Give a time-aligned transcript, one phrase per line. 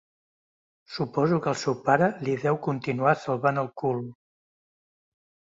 [0.93, 4.05] Suposo que el seu pare li deu continuar salvant el cul.